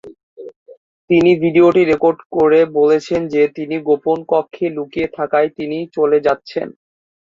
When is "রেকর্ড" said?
1.85-2.19